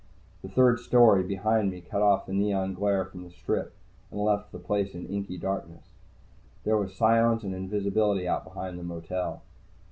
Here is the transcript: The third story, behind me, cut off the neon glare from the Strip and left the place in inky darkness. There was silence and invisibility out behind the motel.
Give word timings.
The 0.41 0.49
third 0.49 0.79
story, 0.79 1.21
behind 1.21 1.69
me, 1.69 1.79
cut 1.79 2.01
off 2.01 2.25
the 2.25 2.33
neon 2.33 2.73
glare 2.73 3.05
from 3.05 3.21
the 3.23 3.29
Strip 3.29 3.71
and 4.09 4.19
left 4.19 4.51
the 4.51 4.57
place 4.57 4.95
in 4.95 5.05
inky 5.05 5.37
darkness. 5.37 5.93
There 6.63 6.75
was 6.75 6.95
silence 6.95 7.43
and 7.43 7.53
invisibility 7.53 8.27
out 8.27 8.43
behind 8.43 8.79
the 8.79 8.83
motel. 8.83 9.43